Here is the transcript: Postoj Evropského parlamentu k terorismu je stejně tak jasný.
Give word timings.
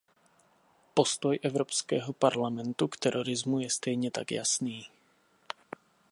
Postoj 0.93 1.39
Evropského 1.43 2.13
parlamentu 2.13 2.87
k 2.87 2.97
terorismu 2.97 3.59
je 3.59 3.69
stejně 3.69 4.11
tak 4.11 4.31
jasný. 4.31 4.87